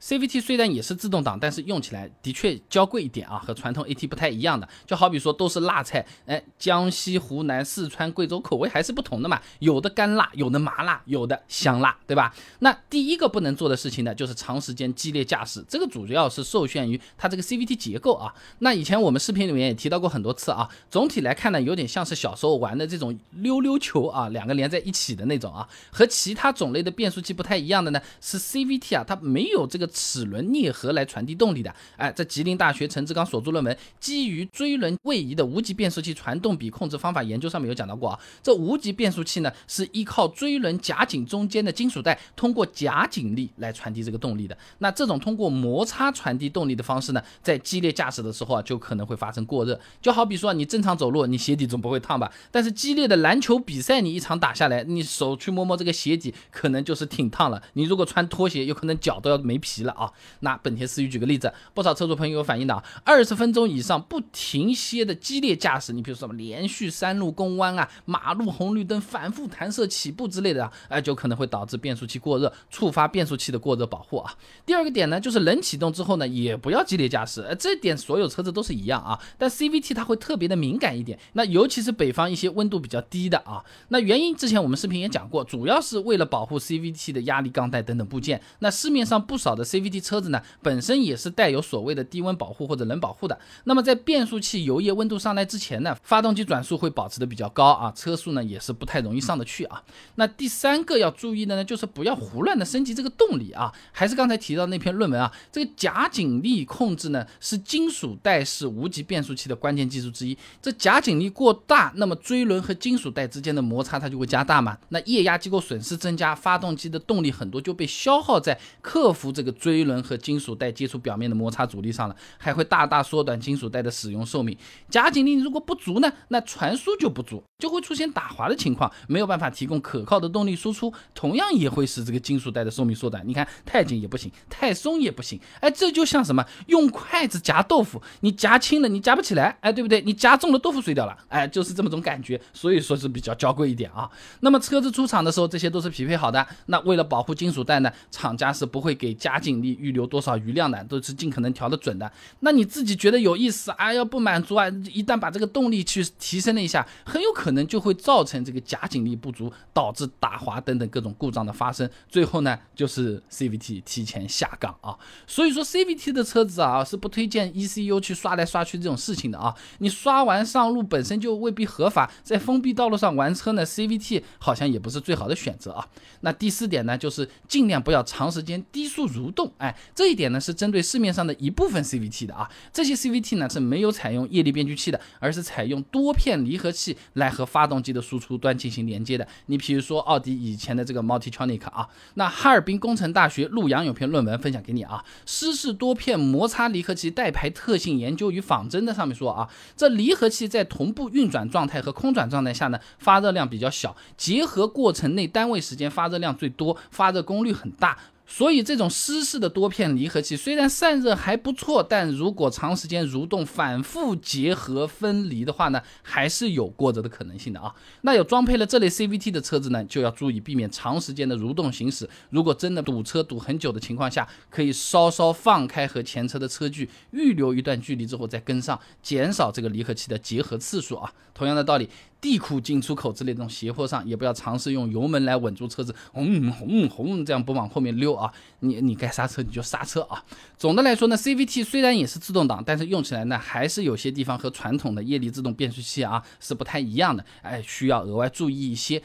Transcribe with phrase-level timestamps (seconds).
[0.00, 4.68] CVT 虽然也是自动挡，但是用起来的确娇贵一点啊，和传统 AT 不太一样的。
[4.86, 12.32] 就好比说都是辣菜，哎，江西、湖南、四川、贵州口味还是不同的嘛，有的干辣，有的麻辣，有的香辣，对吧？
[12.60, 18.32] 那第一个不能做的事情呢，就是长时间激烈驾驶，这个主要是受限于它这个 CVT 结构啊。
[18.60, 29.87] 那以前我们视频里面也提到过很多次啊，总体来看呢，有点像是小时候玩的这种溜溜球啊，两个连在一起的那种啊，和其他种类的变速器不太一样的呢，是 CVT 啊，它没有这个。
[29.88, 44.56] 齿轮啮合来传递动力的，哎，在吉林大学陈志刚所著论文《基于追轮位移的无级变速器传动比控制方法研究》上面有讲到过啊，这无级变速器呢是依靠追轮夹紧中间的金属带，通过夹紧力来传递这个动力的。
[44.78, 49.80] 那这种通过摩擦传递动力的方式呢，在激烈驾驶的时候啊，就可能会发生过热。
[50.02, 52.32] 就好比说你正常走路，你鞋底总不会烫吧？
[52.50, 57.62] 但是激烈的篮球比赛，你一场打下来，你手去摸摸这个鞋底，可能就是挺烫了。
[57.74, 59.77] 你如果穿拖鞋，有可能脚都要没皮。
[59.78, 60.10] 急了啊，
[60.40, 74.34] 那本田思域举个例子，不少车主朋友有反映的啊，二十分钟以上不停歇的激烈驾驶，你比如说什么连续山路攻弯啊，马路红绿灯反复弹射起步之类的啊，哎，就可能会导致变速器过热，触发变速器的过热保护啊。
[74.66, 89.67] 第二个点呢，就是冷启动之后呢，也不要激烈驾驶，呃，这点所有车子都是一样啊，但 CVT 它会特别的敏感一点，那尤其是北方一些温度比较低的啊，那原因之前我们视频也讲过，主要是为了保护 CVT 的压力钢带等等部件，那市面上不少的。
[89.68, 93.38] CVT 车子呢，本身也是带有所谓的低温保护或者冷保护的。
[93.64, 99.82] 那么在变速器油液温度上来之前呢，发动机转速会保持的比较高啊，车速呢也是不太容易上得去啊。
[100.14, 103.70] 那第三个要注意的呢，就是不要胡乱的升级这个动力啊。
[103.92, 110.36] 还是刚才提到那篇论文啊，这个夹紧力控制呢是金属带式无级变速器的关键技术之一。
[110.62, 114.78] 这夹紧力过大，那么锥轮和金属带之间的摩擦它就会加大嘛。
[114.88, 119.48] 那液压机构损失增加，发动机的动力很多就被消耗在克服这个。
[119.58, 124.56] 锥轮和金属带接触表面的摩擦阻力上了，还会大大缩短金属带的使用寿命。
[124.88, 133.26] 夹紧力如果不足呢，那传输就不足，就会出现打滑的情况，没有办法提供可靠的动力输出，同样也会使这个金属带的寿命缩短。
[133.26, 135.40] 你看，太紧也不行，太松也不行。
[135.60, 136.46] 哎，这就像什么？
[136.68, 140.00] 用筷子夹豆腐，你夹轻了你夹不起来，哎，对不对？
[140.02, 142.40] 你夹重了豆腐碎掉了，哎，就是这么种感觉。
[142.52, 144.08] 所以说是比较娇贵一点啊。
[144.40, 146.46] 那么车子出厂的时候，这些都是匹配好的。
[146.66, 149.47] 那为了保护金属带呢，厂家是不会给夹紧。
[149.48, 152.10] 警力预留多少余量的，都是尽可能调得准的。
[152.40, 153.92] 那你自己觉得有意思啊？
[153.92, 154.68] 要不满足啊？
[154.92, 161.88] 一旦把这个动力去提升了一下，很有可能就会造成这个假紧力不足，导致打滑等等各种故障的发生。
[162.08, 164.94] 最后呢，就是 CVT 提前下岗啊。
[165.26, 169.54] 所以说 CVT 的车子啊，是不推荐 ECU 去刷来刷去这种事情的啊。
[169.78, 175.88] 你刷完上路本身就未必合法，在封闭道路上玩车呢，CVT 好像也不是最好的选择啊。
[176.20, 179.32] 那第四点呢，就是尽量不要长时间低速蠕。
[179.38, 189.28] 动哎，这一点呢是针对市面上的一部分 CVT 的啊，这些 CVT 呢是没有采用液力变矩器的，而是采用多片离合器来和发动机的输出端进行连接的。
[189.46, 207.96] 你比如说奥迪以前的这个 Multitronic 啊，那哈尔滨工程大学陆阳有篇论文分享给你啊，湿式多片摩擦离合器带排特性研究与仿真的上面说啊，这离合器在同步运转状态和空转状态下呢，发热量比较小，结合过程内单位时间发热量最多，发热功率很大。
[208.30, 217.74] 所以这种湿式的多片离合器虽然散热还不错，但如果长时间蠕动、反复结合分离的话呢，还是有过热的可能性的啊。
[218.02, 222.08] 那有装配了这类 CVT 的车子呢，就要注意避免长时间的蠕动行驶。
[222.28, 231.10] 如果真的堵车堵很久的情况下，可以稍稍放开和前车的车距，预留一段距离之后再跟上，减少这个离合器的结合次数啊。
[231.32, 231.88] 同样的道理。
[232.20, 238.32] 地库进出口之类这种斜坡上，也不要尝试用油门来稳住车子，轰轰轰这样不往后面溜啊！
[238.60, 240.24] 你你该刹车你就刹车啊！
[240.56, 249.02] 总的来说呢，CVT 虽然也是自动挡，但是用起来呢还是有些地方和传统的液力自动变速器啊是不太一样的，哎，需要额外注意一些。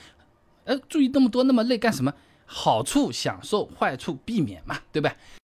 [0.65, 2.13] 哎，注意那么多那么累干什么？
[2.45, 5.15] 好处享受，坏处避免嘛，对吧？